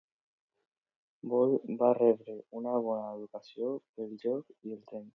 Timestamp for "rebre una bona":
1.99-3.15